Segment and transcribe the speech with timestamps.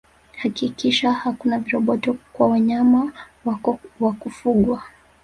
[0.37, 3.11] Hakikisha hakuna viroboto kwa wanyama
[3.45, 4.83] wako wa kufugwaa